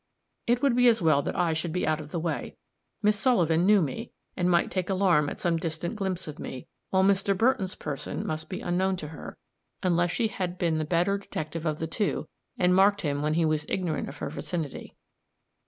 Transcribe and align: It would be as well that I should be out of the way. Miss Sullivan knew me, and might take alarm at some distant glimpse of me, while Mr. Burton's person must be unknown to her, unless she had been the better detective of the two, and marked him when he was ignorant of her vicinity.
It 0.47 0.63
would 0.63 0.75
be 0.75 0.87
as 0.87 0.99
well 0.99 1.21
that 1.21 1.35
I 1.35 1.53
should 1.53 1.71
be 1.71 1.85
out 1.85 1.99
of 1.99 2.09
the 2.09 2.19
way. 2.19 2.57
Miss 3.03 3.19
Sullivan 3.19 3.67
knew 3.67 3.83
me, 3.83 4.09
and 4.35 4.49
might 4.49 4.71
take 4.71 4.89
alarm 4.89 5.29
at 5.29 5.39
some 5.39 5.57
distant 5.57 5.95
glimpse 5.95 6.27
of 6.27 6.39
me, 6.39 6.65
while 6.89 7.03
Mr. 7.03 7.37
Burton's 7.37 7.75
person 7.75 8.25
must 8.25 8.49
be 8.49 8.61
unknown 8.61 8.95
to 8.95 9.09
her, 9.09 9.37
unless 9.83 10.09
she 10.09 10.27
had 10.29 10.57
been 10.57 10.79
the 10.79 10.85
better 10.85 11.19
detective 11.19 11.67
of 11.67 11.77
the 11.77 11.85
two, 11.85 12.27
and 12.57 12.73
marked 12.73 13.01
him 13.01 13.21
when 13.21 13.35
he 13.35 13.45
was 13.45 13.67
ignorant 13.69 14.09
of 14.09 14.17
her 14.17 14.31
vicinity. 14.31 14.95